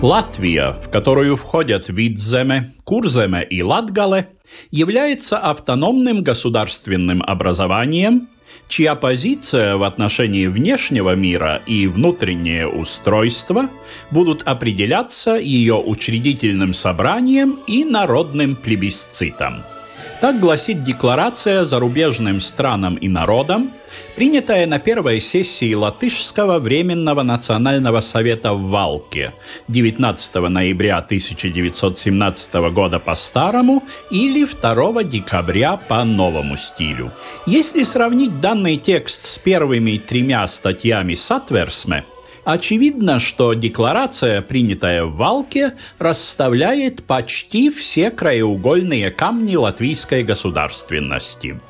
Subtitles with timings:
[0.00, 4.28] Латвия, в которую входят Видземе, Курземе и Латгале,
[4.70, 8.28] является автономным государственным образованием,
[8.68, 13.68] чья позиция в отношении внешнего мира и внутреннее устройство
[14.12, 19.64] будут определяться ее учредительным собранием и народным плебисцитом–
[20.20, 23.70] так гласит декларация зарубежным странам и народам,
[24.16, 29.32] принятая на первой сессии Латышского Временного Национального Совета в Валке
[29.68, 37.12] 19 ноября 1917 года по старому или 2 декабря по новому стилю.
[37.46, 42.04] Если сравнить данный текст с первыми тремя статьями Сатверсме–
[42.48, 51.60] Очевидно, что декларация, принятая в Валке, расставляет почти все краеугольные камни латвийской государственности.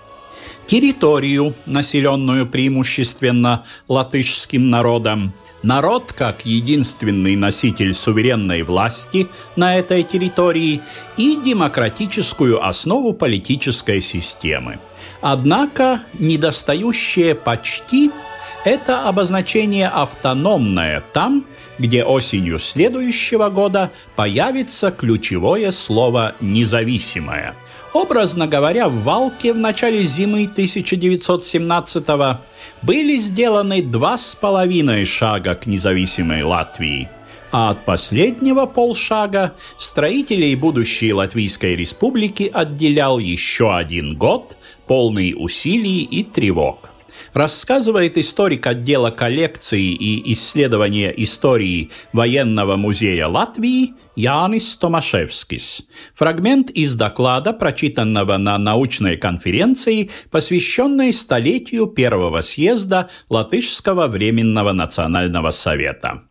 [0.66, 5.32] Территорию, населенную преимущественно латышским народом,
[5.64, 10.80] народ как единственный носитель суверенной власти на этой территории
[11.16, 14.78] и демократическую основу политической системы.
[15.22, 18.12] Однако недостающее почти–
[18.68, 21.46] это обозначение автономное там,
[21.78, 27.54] где осенью следующего года появится ключевое слово «независимое».
[27.94, 32.40] Образно говоря, в Валке в начале зимы 1917-го
[32.82, 37.08] были сделаны два с половиной шага к независимой Латвии,
[37.50, 46.22] а от последнего полшага строителей будущей Латвийской республики отделял еще один год, полный усилий и
[46.22, 46.90] тревог
[47.32, 55.86] рассказывает историк отдела коллекции и исследования истории Военного музея Латвии Янис Томашевскис.
[56.14, 66.22] Фрагмент из доклада, прочитанного на научной конференции, посвященной столетию первого съезда Латышского Временного Национального Совета.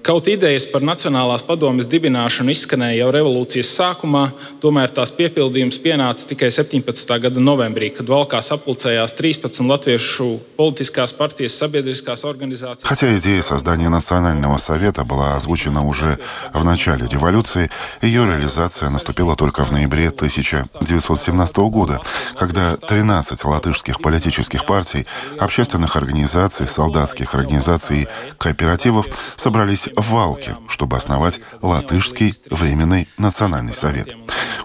[0.00, 4.22] Kaut idejas par Nacionālās padomjas dibināšanu izskanēja jau revolūcijas sākumā,
[4.62, 7.10] tomēr tās piepildījums pienāca tikai 17.
[7.20, 12.86] gada novembrī, kad Valkā sapulcējās 13 latviešu политическās партijas sabiedriskās организации.
[12.86, 16.18] Хотя идея создания Национального совета была озвучена уже
[16.54, 22.00] в начале революции, ее реализация наступила только в ноябре 1917 года,
[22.38, 25.06] когда 13 латышских политических партий,
[25.38, 29.06] общественных организаций, солдатских организаций и кооперативов
[29.36, 34.14] собрались в Валке, чтобы основать Латышский Временный Национальный Совет.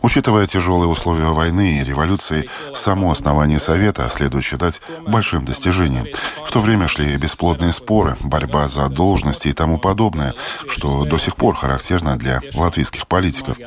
[0.06, 6.06] Учитывая тяжелые условия войны и революции, само основание Совета следует считать большим достижением.
[6.46, 10.36] В то время шли бесплодные споры, борьба за должности и тому подобное,
[10.68, 13.58] что до сих пор характерно для латвийских политиков.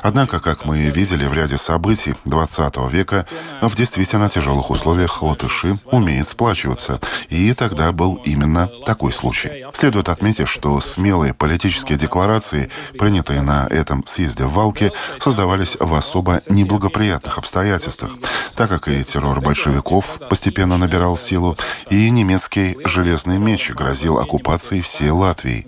[0.00, 3.26] Однако, как мы видели в ряде событий XX века,
[3.60, 7.00] в действительно тяжелых условиях латыши умеют сплачиваться.
[7.28, 9.66] И тогда был именно такой случай.
[9.72, 16.42] Следует отметить, что смелые политические декларации, принятые на этом съезде в Валке, создавались в особо
[16.50, 18.10] неблагоприятных обстоятельствах,
[18.54, 21.56] так как и террор большевиков постепенно набирал силу,
[21.88, 25.66] и немецкий «железный меч» грозил оккупацией всей Латвии.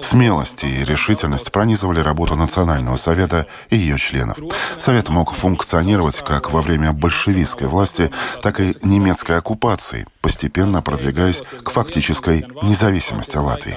[0.00, 4.36] Смелость и решительность пронизывали работу Национального совета и ее членов.
[4.80, 8.10] Совет мог функционировать как во время большевистской власти,
[8.42, 13.76] так и немецкой оккупации, постепенно продвигаясь к фактической независимости Латвии.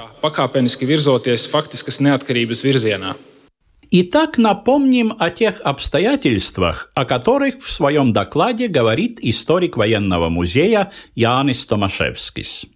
[3.90, 11.64] Итак, напомним о тех обстоятельствах, о которых в своем докладе говорит историк военного музея Янис
[11.66, 12.66] Томашевскис.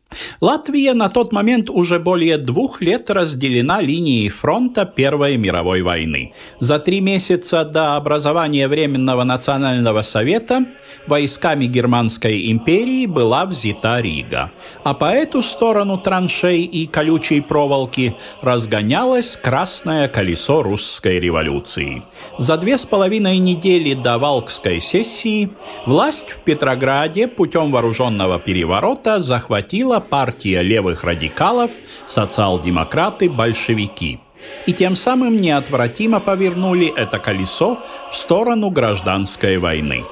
[0.41, 6.33] Латвия на тот момент уже более двух лет разделена линией фронта Первой мировой войны.
[6.59, 10.66] За три месяца до образования Временного национального совета
[11.07, 14.51] войсками Германской империи была взята Рига,
[14.83, 22.03] а по эту сторону траншей и колючей проволоки разгонялось красное колесо русской революции.
[22.39, 25.51] За две с половиной недели до Валкской сессии
[25.86, 31.72] власть в Петрограде путем вооруженного переворота захватила партия левых радикалов,
[32.06, 34.20] социал-демократы, большевики.
[34.66, 37.78] И тем самым неотвратимо повернули это колесо
[38.10, 40.04] в сторону гражданской войны.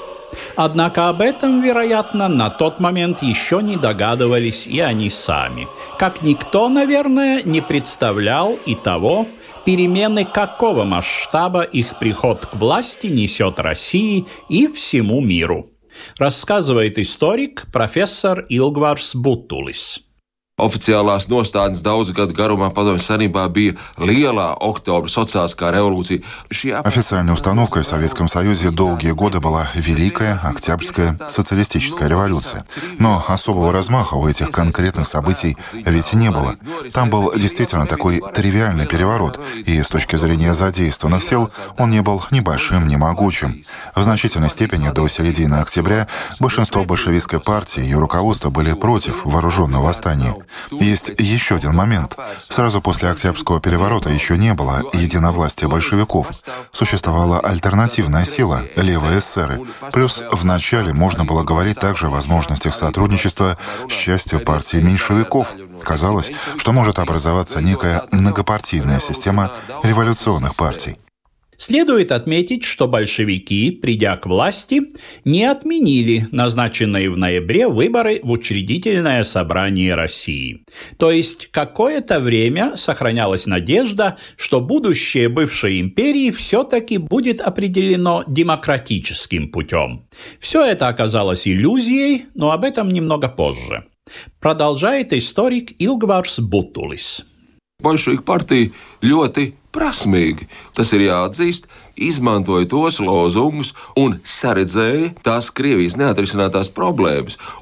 [0.56, 5.66] Однако об этом, вероятно, на тот момент еще не догадывались и они сами.
[5.98, 9.26] Как никто, наверное, не представлял и того,
[9.64, 15.70] перемены какого масштаба их приход к власти несет России и всему миру.
[16.18, 20.07] Рассказывает историк профессор Илгварс Бутулис.
[20.58, 26.22] Oficiālās nostādnes daudzu gadu garumā Padomju Savienībā bija lielā октября социальная революция.
[26.82, 32.66] Официальной установкой в Советском Союзе долгие годы была Великая Октябрьская социалистическая революция.
[32.98, 36.56] Но особого размаха у этих конкретных событий ведь не было.
[36.92, 42.24] Там был действительно такой тривиальный переворот, и с точки зрения задействованных сил он не был
[42.32, 43.62] ни большим, ни могучим.
[43.94, 46.08] В значительной степени до середины октября
[46.40, 50.34] большинство большевистской партии и руководства были против вооруженного восстания.
[50.70, 52.16] Есть еще один момент.
[52.48, 56.28] Сразу после Октябрьского переворота еще не было единовластия большевиков.
[56.72, 59.60] Существовала альтернативная сила— левые эсеры.
[59.92, 63.58] Плюс в начале можно было говорить также о возможностях сотрудничества
[63.88, 65.54] с частью партии меньшевиков.
[65.82, 69.52] Казалось, что может образоваться некая многопартийная система
[69.82, 70.96] революционных партий.
[71.60, 74.92] Следует отметить, что большевики, придя к власти,
[75.24, 80.64] не отменили назначенные в ноябре выборы в учредительное собрание России.
[80.98, 90.06] То есть какое-то время сохранялась надежда, что будущее бывшей империи все-таки будет определено демократическим путем.
[90.38, 93.84] Все это оказалось иллюзией, но об этом немного позже.
[94.38, 97.26] Продолжает историк Илгварс Бутулис.
[97.78, 98.72] Большевик партija
[99.06, 99.42] ļoti
[99.78, 107.08] prasmīgi, tas ir jāatzīst, izmantoja tos lozungus un saredzēja tās Krievijas неотrisinātās проблемы.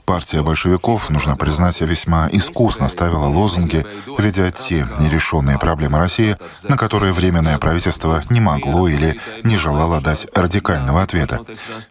[0.04, 3.86] Партия большевиков, нужно признать, весьма искусно ставила лозунги,
[4.18, 10.26] видя те нерешенные проблемы России, на которые Временное правительство не могло или не желало дать
[10.34, 11.40] радикального ответа.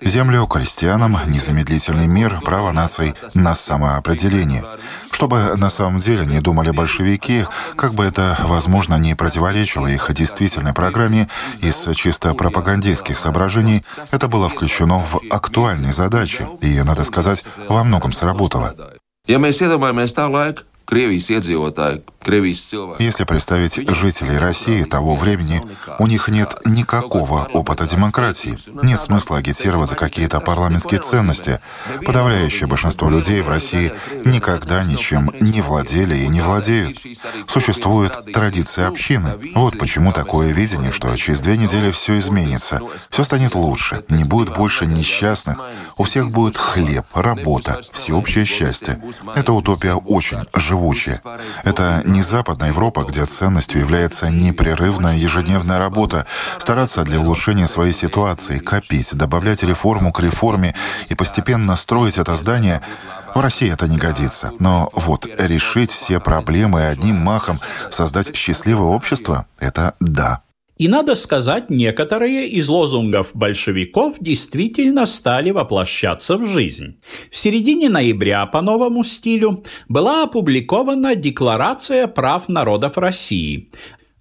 [0.01, 4.63] Землю крестьянам, незамедлительный мир, право наций на самоопределение.
[5.12, 7.45] Чтобы на самом деле не думали большевики,
[7.75, 11.27] как бы это, возможно, не противоречило их действительной программе,
[11.62, 18.13] из чисто пропагандистских соображений это было включено в актуальные задачи и, надо сказать, во многом
[18.13, 18.75] сработало.
[19.27, 20.67] Ja mēs iedomājamies tā laika
[22.99, 25.61] если представить жителей России того времени,
[25.99, 28.57] у них нет никакого опыта демократии.
[28.83, 31.59] Нет смысла агитировать за какие-то парламентские ценности.
[32.03, 33.93] Подавляющее большинство людей в России
[34.25, 36.97] никогда ничем не владели и не владеют.
[37.47, 39.33] Существует традиция общины.
[39.53, 42.79] Вот почему такое видение, что через две недели все изменится,
[43.09, 45.59] все станет лучше, не будет больше несчастных,
[45.97, 49.01] у всех будет хлеб, работа, всеобщее счастье.
[49.35, 50.39] Это утопия очень
[50.75, 51.22] живучая.
[51.63, 56.25] Это не Западная Европа, где ценностью является непрерывная ежедневная работа,
[56.57, 60.75] стараться для улучшения своей ситуации, копить, добавлять реформу к реформе
[61.10, 62.81] и постепенно строить это здание,
[63.33, 64.51] в России это не годится.
[64.60, 67.57] Но вот решить все проблемы одним махом,
[67.89, 70.42] создать счастливое общество— это да.
[70.77, 77.00] И надо сказать, некоторые из лозунгов большевиков действительно стали воплощаться в жизнь.
[77.31, 83.69] В середине ноября по новому стилю была опубликована Декларация прав народов России,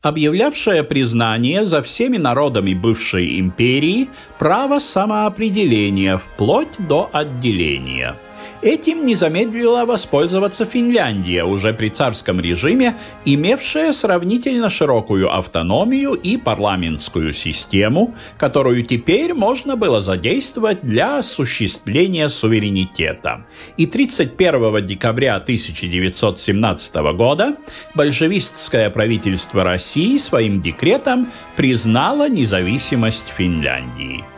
[0.00, 4.08] объявлявшая признание за всеми народами бывшей империи
[4.38, 8.16] права самоопределения вплоть до отделения–
[8.62, 17.32] Этим не замедлила воспользоваться Финляндия уже при царском режиме, имевшая сравнительно широкую автономию и парламентскую
[17.32, 23.46] систему, которую теперь можно было задействовать для осуществления суверенитета.
[23.76, 27.56] И 31 декабря 1917 года
[27.94, 34.33] большевистское правительство России своим декретом признало независимость Финляндии.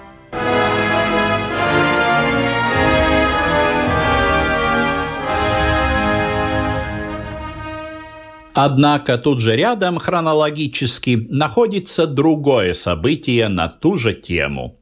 [8.59, 14.79] Однако тут же рядом хронологически находится другое событие на ту же тему.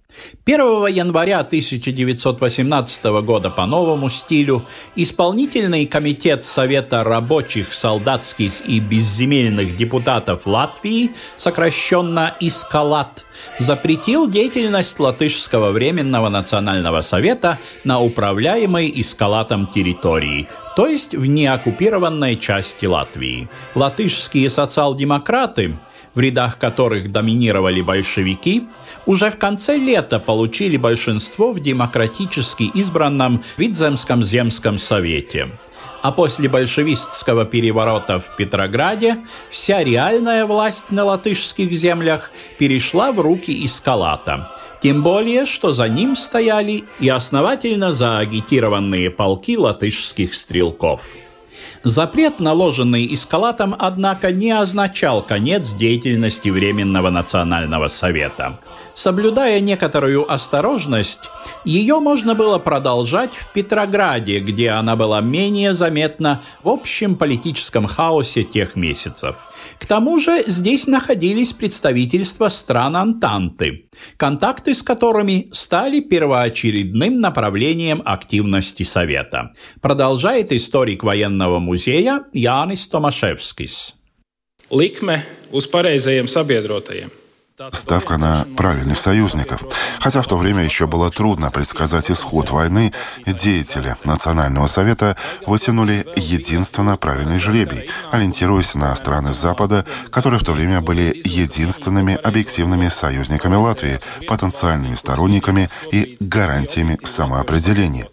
[0.47, 4.67] 1 января 1918 года по новому стилю
[4.97, 13.25] исполнительный комитет Совета рабочих, солдатских и безземельных депутатов Латвии, сокращенно ИСКАЛАТ,
[13.59, 22.87] запретил деятельность Латышского временного национального совета на управляемой Искалатом территории, то есть в неоккупированной части
[22.87, 23.49] Латвии.
[23.75, 25.79] Латышские социал-демократы–
[26.15, 28.65] в рядах которых доминировали большевики,
[29.07, 35.51] уже в конце лета получили большинство в демократически избранном Видземском земском совете.
[36.03, 43.65] А после большевистского переворота в Петрограде вся реальная власть на латышских землях перешла в руки
[43.65, 44.51] Искалата.
[44.83, 51.09] Тем более, что за ним стояли и основательно заагитированные полки латышских стрелков–
[51.83, 58.61] Запрет, наложенный Искалатом, однако, не означал конец деятельности Временного национального совета.
[58.95, 61.29] Соблюдая некоторую осторожность,
[61.65, 68.45] ее можно было продолжать в Петрограде, где она была менее заметна в общем политическом хаосе
[68.45, 69.51] тех месяцев.
[69.81, 73.84] К тому же здесь находились представительства стран Антанты,
[74.17, 79.53] контакты с которыми стали первоочередным направлением активности Совета.
[79.81, 83.97] Продолжает историк военного музея Янис Томашевскис.
[84.71, 85.23] Likme
[85.53, 86.27] uz pareizajiem
[87.73, 89.63] Ставка на правильных союзников.
[90.01, 92.93] Хотя в то время еще было трудно предсказать исход войны,
[93.27, 95.17] деятели Национального совета
[95.47, 102.89] вытянули единственно правильный жребий, ориентируясь на страны Запада, которые в то время были единственными объективными
[102.89, 108.09] союзниками Латвии, потенциальными сторонниками и гарантиями самоопределения.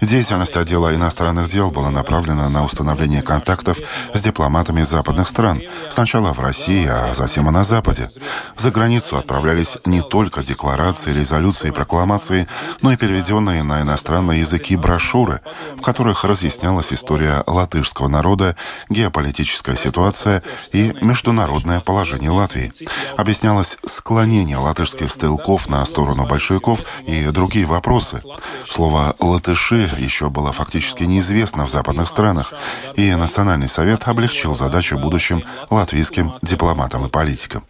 [0.00, 3.78] Деятельность отдела иностранных дел была направлена на установление контактов
[4.12, 8.10] с дипломатами западных стран, сначала в России, а затем и на Западе.
[8.58, 12.48] За границу отправлялись не только декларации, резолюции прокламации,
[12.80, 15.40] но и переведенные на иностранные языки брошюры,
[15.76, 18.56] в которых разъяснялась история латышского народа,
[18.88, 20.42] геополитическая ситуация
[20.72, 22.72] и международное положение Латвии.
[23.16, 28.22] Объяснялось склонение латышских стрелков на сторону большевиков и другие вопросы.
[28.68, 29.14] Слово
[29.52, 32.54] «латыши» еще было фактически неизвестно в западных странах,
[32.96, 37.64] и Национальный совет облегчил задачу будущим латвийским дипломатам и политикам.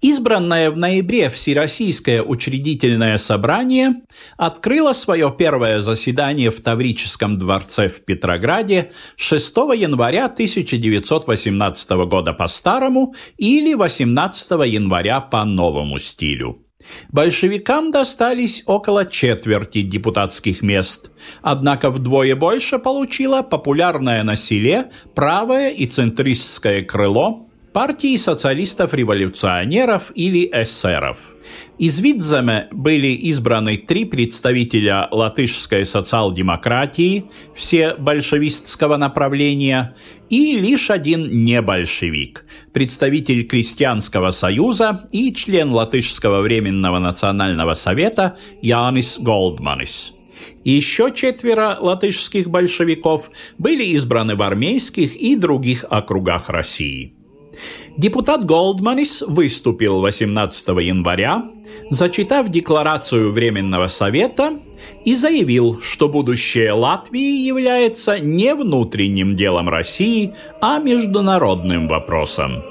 [0.00, 3.94] Избранное в ноябре Всероссийское учредительное собрание
[4.36, 13.16] открыло свое первое заседание в Таврическом дворце в Петрограде 6 января 1918 года по старому
[13.36, 16.67] или 18 января по новому стилю.
[17.10, 21.10] Большевикам достались около четверти депутатских мест,
[21.42, 31.34] однако вдвое больше получило популярное на селе правое и центристское крыло партии социалистов-революционеров или эсеров.
[31.78, 39.94] Из Видземе были избраны три представителя латышской социал-демократии, все большевистского направления,
[40.28, 50.14] и лишь один небольшевик, представитель Крестьянского союза и член Латышского временного национального совета Янис Голдманис.
[50.64, 57.14] Еще четверо латышских большевиков были избраны в армейских и других округах России–
[57.96, 61.44] Депутат Голдманис выступил 18 января,
[61.90, 64.58] зачитав декларацию Временного совета
[65.04, 72.62] и заявил, что будущее Латвии является не внутренним делом России, а международным вопросом.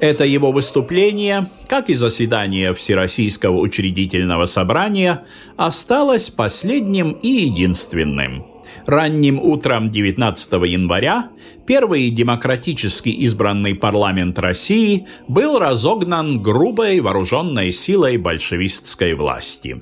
[0.00, 5.24] Это его выступление, как и заседание Всероссийского учредительного собрания,
[5.56, 8.46] осталось последним и единственным–
[8.86, 11.30] Ранним утром 19 января
[11.66, 19.80] первый демократически избранный парламент России был разогнан грубой вооруженной силой большевистской власти.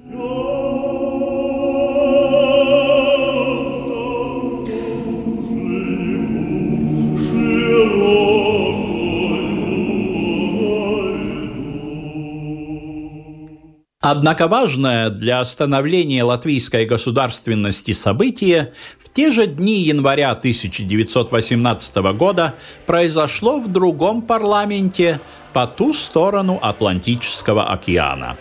[14.15, 23.59] Однако важное для становления латвийской государственности событие в те же дни января 1918 года произошло
[23.59, 25.23] в другом парламенте
[25.55, 28.37] по ту сторону Атлантического океана.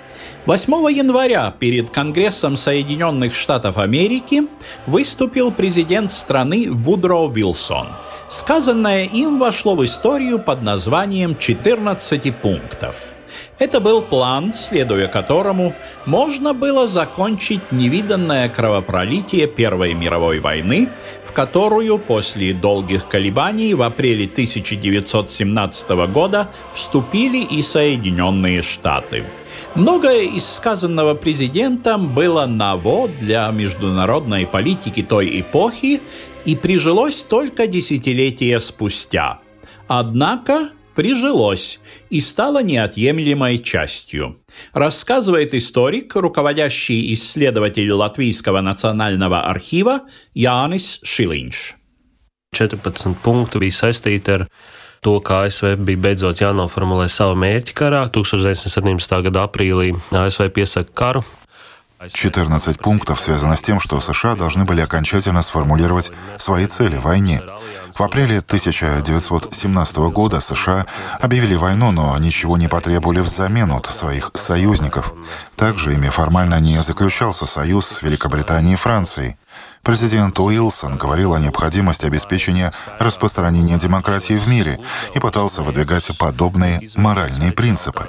[0.46, 4.50] 8 января перед Конгрессом Соединенных Штатов Америки
[4.88, 7.88] выступил президент страны Вудро Вилсон.
[8.28, 13.11] Сказанное им вошло в историю под названием «14 пунктов».
[13.60, 15.74] Это был план, следуя которому
[16.06, 20.90] можно было закончить невиданное кровопролитие Первой мировой войны,
[21.26, 29.26] в которую после долгих колебаний в апреле 1917 года вступили и Соединенные Штаты.
[29.76, 36.02] Многое из сказанного президентом было ново для международной политики той эпохи
[36.46, 39.40] и прижилось только десятилетия спустя.
[39.88, 41.79] Однако прижилось
[42.11, 44.41] и стало неотъемлемой частью.
[44.73, 50.01] Рассказывает историк, руководящий исследователь Латвийского национального архива
[50.35, 51.77] Jānis Šiliņš.
[52.57, 54.47] 14 punkti bija saistīti ar
[55.05, 58.07] to, ka ASV bija beidzot jānoformulē savu mērķi karā.
[58.09, 59.21] 1917.
[59.29, 61.25] gada aprīlī ASV piesaka karu
[62.10, 67.42] 14 пунктов связано с тем, что США должны были окончательно сформулировать свои цели в войне.
[67.94, 70.88] В апреле 1917 года США
[71.20, 75.14] объявили войну, но ничего не потребовали взамен от своих союзников.
[75.56, 79.38] Также ими формально не заключался союз с Великобританией и Францией.
[79.84, 84.80] Президент Уилсон говорил о необходимости обеспечения распространения демократии в мире
[85.16, 88.08] и пытался выдвигать подобные моральные принципы.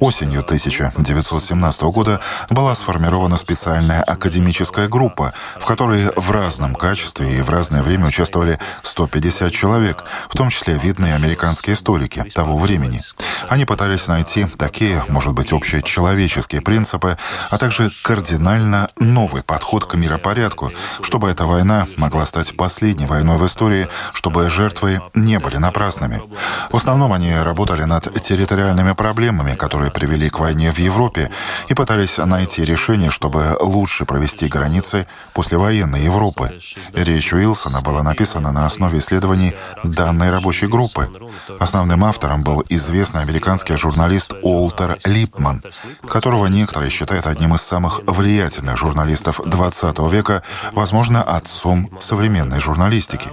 [0.00, 7.50] Осенью 1917 года была сформирована специальная академическая группа, в которой в разном качестве и в
[7.50, 13.02] разное время участвовали 150 человек, в том числе видные американские историки того времени.
[13.48, 17.18] Они пытались найти такие, может быть, общечеловеческие принципы,
[17.50, 20.72] а также кардинально новый подход к миропорядку,
[21.02, 26.22] чтобы эта война могла стать последней войной в истории, чтобы жертвы не были напрасными.
[26.70, 31.30] В основном они работали над территориальными проблемами, которые привели к войне в Европе,
[31.68, 36.58] и пытались найти решение, чтобы лучше провести границы послевоенной Европы.
[36.94, 39.54] Речь Уилсона была написана на основе исследований
[39.84, 41.10] данной рабочей группы.
[41.58, 45.62] Основным автором был известный американский журналист Уолтер Липман,
[46.08, 50.42] которого некоторые считают одним из самых влиятельных журналистов XX века,
[50.72, 53.28] возможно, отцом современной журналистики.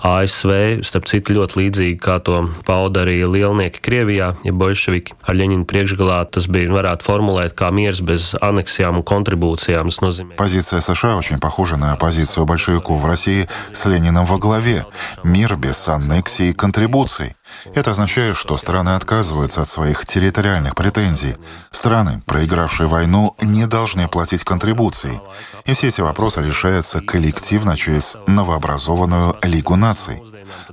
[0.00, 5.66] ASV, starp citu, ļoti līdzīgi kā to pauda arī lielnieki Krievijā, ja bolševiki ar Ļeņinu
[5.68, 9.90] priekšgalā, tas bija, varētu формулēt kā miers без аннексиям и контрибуциям.
[10.36, 14.86] Позиция США очень похожа на позицию большевиков в России с Лениным во главе.
[15.22, 17.34] Мир без аннексий и контрибуций.
[17.74, 21.36] Это означает, что страны отказываются от своих территориальных претензий.
[21.70, 25.20] Страны, проигравшие войну, не должны платить контрибуции.
[25.64, 30.22] И все эти вопросы решаются коллективно через новообразованную Лигу наций.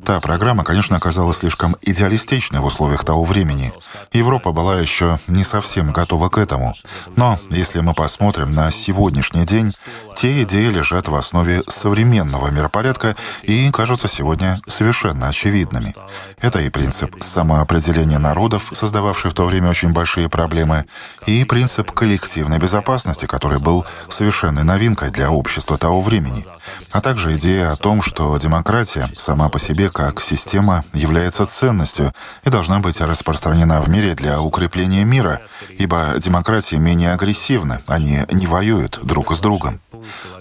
[0.03, 3.73] Та программа, конечно, оказалась слишком идеалистичной в условиях того времени.
[4.13, 6.73] Европа была еще не совсем готова к этому.
[7.15, 9.73] Но если мы посмотрим на сегодняшний день,
[10.15, 15.93] те идеи лежат в основе современного миропорядка и кажутся сегодня совершенно очевидными.
[16.41, 20.85] Это и принцип самоопределения народов, создававший в то время очень большие проблемы,
[21.25, 26.45] и принцип коллективной безопасности, который был совершенной новинкой для общества того времени,
[26.91, 32.49] а также идея о том, что демократия сама по себе как система является ценностью и
[32.49, 38.99] должна быть распространена в мире для укрепления мира, ибо демократии менее агрессивны, они не воюют
[39.03, 39.79] друг с другом.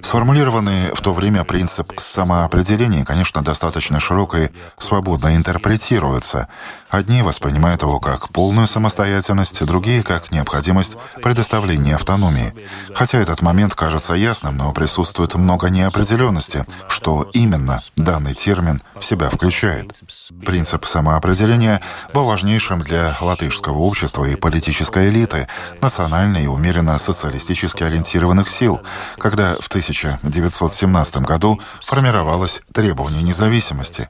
[0.01, 4.49] Сформулированный в то время принцип самоопределения, конечно, достаточно широко и
[4.79, 6.49] свободно интерпретируется.
[6.91, 12.55] Одни воспринимают его как полную самостоятельность, другие— как необходимость предоставления автономии.
[12.95, 19.29] Хотя этот момент кажется ясным, но присутствует много неопределенности, что именно данный термин в себя
[19.31, 20.01] включает.
[20.45, 21.83] Принцип самоопределения
[22.15, 25.49] был важнейшим для латышского общества и политической элиты,
[25.83, 28.81] национально и умеренно социалистически ориентированных сил,
[29.19, 34.09] когда в 1917 году формировалось требование независимости.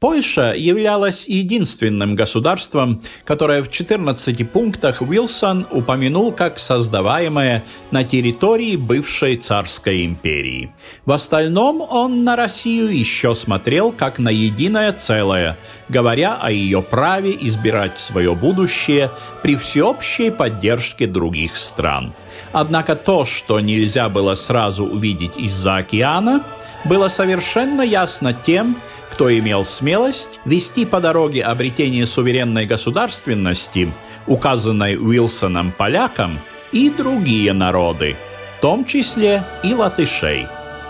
[0.00, 9.36] Польша являлась единственным государством, которое в 14 пунктах Уилсон упомянул как создаваемое на территории бывшей
[9.36, 10.72] царской империи.
[11.04, 15.58] В остальном он на Россию еще смотрел как на единое целое,
[15.88, 19.10] говоря о ее праве избирать свое будущее
[19.42, 22.12] при всеобщей поддержке других стран.
[22.52, 26.44] Однако то, что нельзя было сразу увидеть из-за океана,
[26.84, 28.76] было совершенно ясно тем,
[29.10, 33.92] кто имел смелость вести по дороге обретения суверенной государственности,
[34.26, 36.38] указанной Уилсоном полякам,
[36.72, 38.16] и другие народы,
[38.58, 40.46] в том числе и латышей.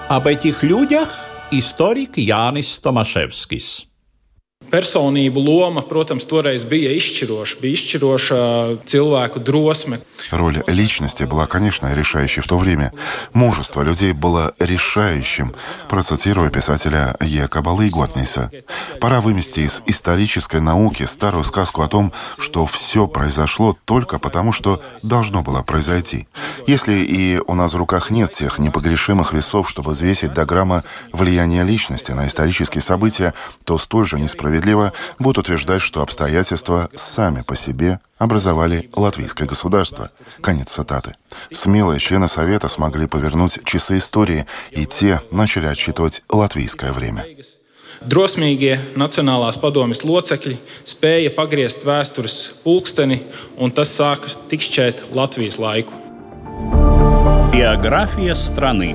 [0.09, 1.14] Об этих людях
[1.50, 3.87] историк Янис Томашевскис.
[4.68, 8.40] Personību loma, protams, toreiz bija izšķiroša, bija izšķiroša
[8.85, 9.98] cilvēku drosme.
[10.31, 12.92] Роль личности была, конечно, решающей в то время.
[13.33, 15.54] Мужество людей было решающим,
[15.88, 18.50] процитируя писателя Якоба Лыгуатниса.
[19.00, 24.83] Пора вымести из исторической науки старую сказку о том, что все произошло только потому, что
[25.02, 26.28] должно было произойти.
[26.66, 31.64] Если и у нас в руках нет тех непогрешимых весов, чтобы взвесить до грамма влияние
[31.64, 33.33] личности на исторические события,
[33.64, 40.11] то столь же несправедливо справедливо будут утверждать, что обстоятельства сами по себе образовали латвийское государство.
[40.40, 41.14] Конец цитаты.
[41.53, 47.25] Смелые члены Совета смогли повернуть часы истории, и те начали отсчитывать латвийское время.
[47.99, 50.55] Drosmīgie Nacionālās padomjas locekļi
[50.87, 53.25] spēja pagriezt vēstures pulksteni,
[53.59, 55.90] un tas sāka tikšķēt Latvijas laiku.
[57.51, 58.94] Биография страны